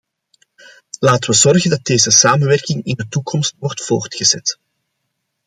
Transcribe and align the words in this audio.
Laten 0.99 1.29
we 1.29 1.35
zorgen 1.35 1.69
dat 1.69 1.83
deze 1.83 2.11
samenwerking 2.11 2.83
in 2.85 2.95
de 2.95 3.07
toekomst 3.07 3.55
wordt 3.59 3.85
voortgezet. 3.85 4.59